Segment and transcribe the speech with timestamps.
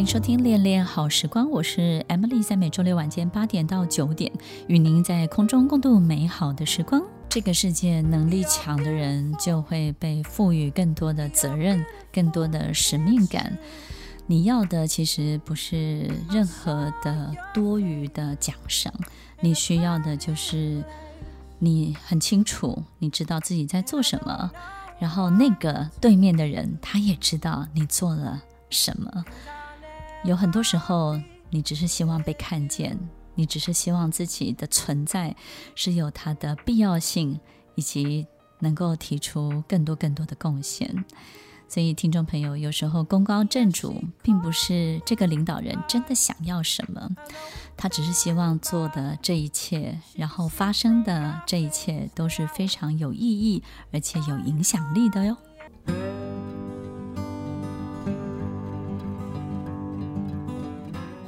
[0.00, 4.32] 欢迎收听《恋恋好时光》，我是 Emily，在每周六晚间八点到九点，
[4.66, 7.02] 与您在空中共度美好的时光。
[7.28, 13.58] 这个世界能力强的人就会被赋予更多的责任，更多的使命感。
[14.26, 18.90] 你要的其实不是任何的多余的奖赏，
[19.40, 20.82] 你需要的就是
[21.58, 24.50] 你很清楚，你知道自己在做什么，
[24.98, 29.26] 然后那个对面的人他也知道你做了什么。
[30.24, 31.18] 有很多时候，
[31.50, 32.98] 你只是希望被看见。
[33.36, 35.34] 你只是希望自己的存在
[35.74, 37.40] 是有它的必要性，
[37.74, 38.26] 以及
[38.58, 41.04] 能够提出更多更多的贡献。
[41.66, 47.08] 所以，听众朋友，有时候功高震主，并不是这个领导人真的想要什么，
[47.78, 55.36] 他只是希望做的这一切，然后发生的这一切都是非常有意义，而且有影响力的哟。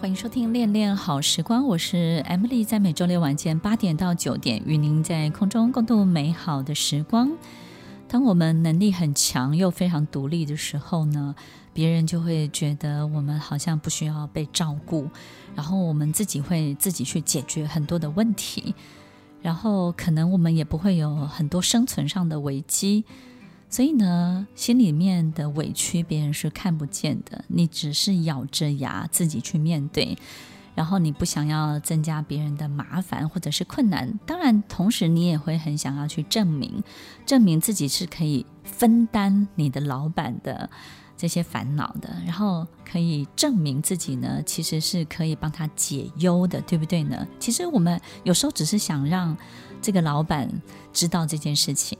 [0.02, 7.30] 欢迎收听《恋恋好时光》，我是 Emily，在每周六晚间八点到九点，与您在空中共度美好的时光。
[8.08, 11.36] 当我们能力很强又非常独立的时候呢，
[11.72, 15.08] 别人就会觉得我们好像不需要被照顾，
[15.54, 18.74] 然后我们自己会自己去解决很多的问题，
[19.40, 23.04] 然后可能我们也不会有很多生存上的危机。
[23.72, 30.14] 所以呢，心里面的委屈别人是看不见的，你只是咬着牙自己去面对，
[30.74, 36.84] 然后你不想要增加别人的麻烦或者是困难，当然同时你也会很想要去证明，
[37.24, 40.68] 证明自己是可以分担你的老板的
[41.16, 47.26] 这些烦恼的，然后可以证明自己呢，其实是可以帮他解忧的，对不对呢？
[47.40, 49.34] 其实我们有时候只是想让
[49.80, 50.46] 这个老板
[50.92, 51.96] 知道这件事情，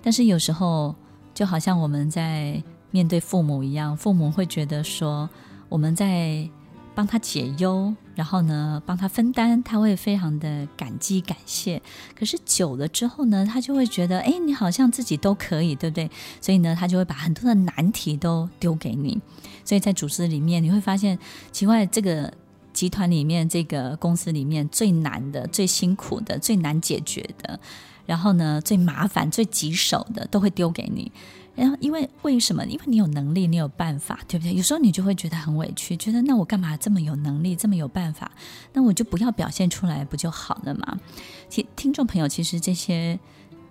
[0.00, 0.94] 但是有时候。
[1.36, 5.28] 就好像我们在面对父母一样，父母会觉得说
[5.68, 6.48] 我们在
[6.94, 11.82] 帮他解忧，然后呢帮他分担，他会非常的感激感谢。
[12.18, 16.10] 可是久了之后呢，他就会觉得，哎，你好像自己都可以，对不对？
[16.40, 19.20] 所以呢，他就会把很多的难题都丢给你。
[19.62, 21.18] 所以在组织里面，你会发现
[21.52, 22.32] 奇怪，这个
[22.76, 27.58] 集团里面，这个公司里面最难的、最辛苦的、最难解决的。
[28.04, 31.10] 然后呢，最麻烦、最棘手的都会丢给你。
[31.56, 32.62] 然后，因为为什么？
[32.66, 34.52] 因为你有能力，你有办法，对不对？
[34.54, 38.30] 有时候你就会觉得很委屈，觉得那我干嘛这么有能力，这么有办法？
[38.74, 41.00] 那我就不要表现出来，不就好了吗？
[41.48, 43.18] 听听众朋友，其实这些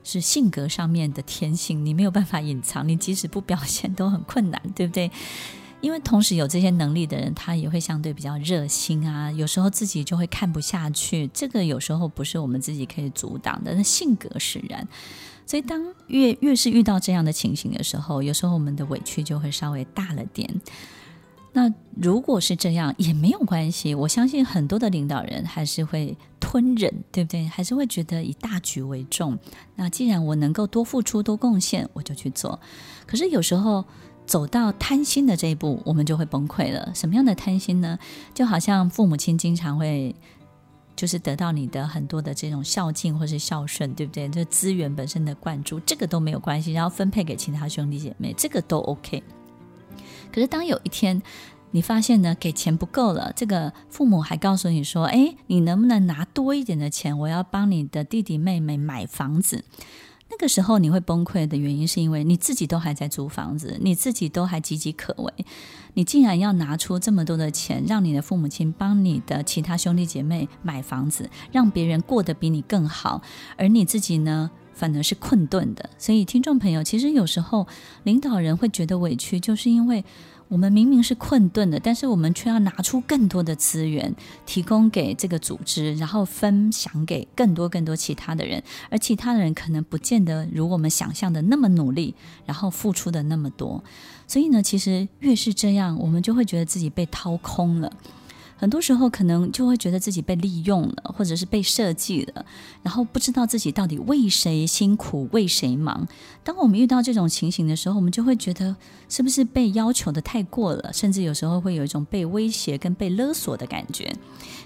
[0.03, 5.11] 是性格上面的天性，你没有办法隐藏，你即使不表现都很困难，对不对？
[5.85, 9.31] 因为同时有这些能力的人，他也会相对比较热心啊。
[9.31, 13.71] 有时候自己就会看不下去，这个有时候不是我们自己可以阻挡的。
[13.75, 14.87] 那性格使然，
[15.45, 20.49] 所以当越越是遇到这样的情形的时候，有时候我们的委屈就会稍微大了点。
[21.53, 27.45] 那如果是这样也没有关系，我相信很多的领导人还是会吞忍，对不对？
[27.45, 29.37] 还是会觉得以大局为重。
[29.75, 32.59] 那既然我能够多付出、多贡献，我就去做。
[33.05, 33.85] 可是有时候。
[34.25, 36.91] 走到贪心的这一步，我们就会崩溃了。
[36.93, 37.97] 什么样的贪心呢？
[38.33, 40.15] 就好像父母亲经常会，
[40.95, 44.27] 就是得到你的很多的这种孝敬或是孝顺，对不对？
[44.29, 49.23] 这资源本身的灌注，这个都没有关系，然后分配给其他兄弟姐妹，这个都 OK。
[50.33, 51.21] 可是当有一天
[51.71, 57.17] 你发现呢，给钱不够了，这个父母还告诉你说：“哎，你能不能拿多一点的钱？
[57.19, 59.65] 我要帮你的弟弟妹妹买房子。”
[60.37, 65.33] 那个时候你会崩溃的原因，是因为你自己都还在租房子，你自己都还岌岌可危，
[65.93, 73.21] 你竟然要拿出这么多的钱，让你的父母亲帮你的其他兄弟姐妹买房子，让别人过得比你更好，
[73.55, 75.89] 而你自己呢，反而是困顿的。
[75.97, 77.65] 所以，听众朋友，其实有时候
[78.03, 80.05] 领导人会觉得委屈，就是因为。
[80.47, 84.15] 我们明明是困顿的，但是我们却要拿出更多的资源
[84.45, 92.13] 提供给这个组织，然后分享给更多更多其他的人，而其他的人可能不见得如我们想象的那么努力，
[92.45, 93.83] 然后付出的那么多。
[94.27, 97.91] 所以呢，其实越是这样，我们就会觉得自己被掏空了。
[98.57, 102.45] 很多时候可能就会觉得自己被利用了，或者是被设计了，
[102.81, 106.07] 然后不知道自己到底为谁辛苦，为谁忙。
[106.43, 108.75] 当我们遇到这种情形的时候，我们就会觉得
[109.09, 114.15] 是不是被要求的太过了，甚至有时候会有一种被威胁跟被勒索的感觉。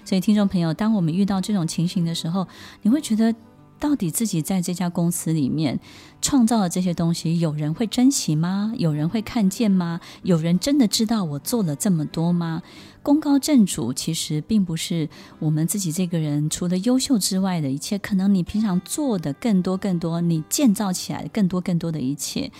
[0.04, 2.46] 所以，听众朋友，当我们遇到这种情形的时候，
[2.82, 3.34] 你会觉得。
[3.80, 5.80] 到底自己在这家公司里面
[6.20, 8.72] 创造的这些东西，有人会珍惜吗？
[8.76, 10.00] 有人会看见吗？
[10.22, 12.62] 有人真的知道我做了这么多吗？
[13.02, 22.52] 功高震主其实并不是我们自己这个人除了优秀之外的一切，可能你平常做的更多更多，你建造起来更多更多的一切，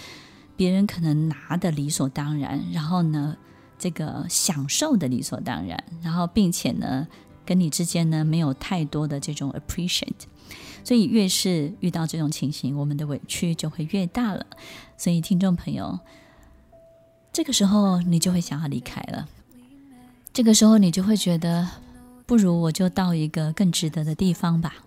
[0.56, 3.36] 别人可能拿的理所当然，然后呢，
[3.78, 7.06] 这个享受的理所当然，然后并且呢，
[7.50, 10.28] 跟你之间呢没有太多的这种 appreciate，
[10.84, 14.46] 所以越是遇到这种情形，我们的委屈就会越大了。
[14.96, 15.98] 所以听众朋友，
[17.32, 19.28] 这个时候你就会想要离开了，
[20.32, 21.68] 这个时候你就会觉得，
[22.24, 24.84] 不如我就到一个更值得的地方吧，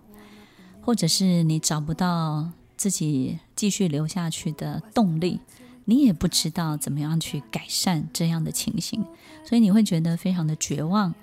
[0.82, 5.42] 或者是你找不到自己继续留下去的动力。
[5.84, 9.04] 你也不知道怎么样去改善这样的情形，
[9.46, 11.14] 所以你会觉得非常的绝望，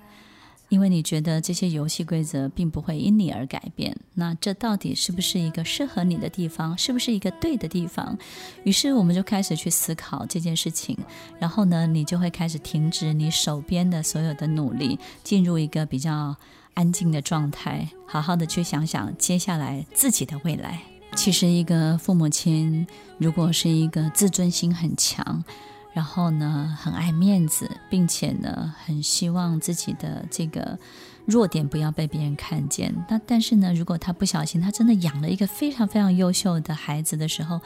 [0.71, 3.93] 因为你觉得这些游戏规则并不会因你而改变。
[4.13, 6.77] 那这到底是不是一个适合你的地方？
[6.77, 8.17] 是不是一个对的地方？
[8.63, 10.97] 于是我们就开始去思考这件事情，
[11.37, 16.33] 然后呢，你就会开始停止你手边的所有的努力，进入一个比较
[16.73, 20.81] 安静的状态，好好的去想想接下来自己的未来。
[21.17, 22.87] 其实，一个父母亲
[23.17, 25.43] 如果是一个自尊心很强，
[25.93, 30.77] 然后呢，很爱面子，并且呢，很希望自己的这个
[31.25, 32.93] 弱点不要被别人看见。
[33.09, 37.59] 那但是呢，如果他不小心，他真的养了一个非常非常优秀的孩子的时候，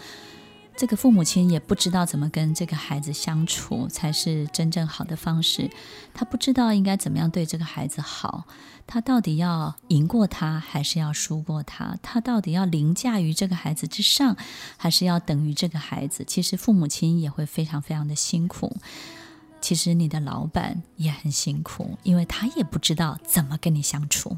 [0.78, 5.72] 这个父母亲也不知道怎么跟这个孩子相处才是真正好的方式。
[6.14, 8.44] 他不知道应该怎么样对这个孩子好。
[8.86, 11.98] 他到底要赢过他，还是要输过他？
[12.04, 14.36] 他到底要凌驾于这个孩子之上，
[14.78, 16.24] 还是要等于这个孩子？
[16.28, 18.76] 其实父母亲也会非常非常的辛苦。
[19.62, 24.38] 其实你的老板也很辛苦，因为他也不知道怎么跟你相处。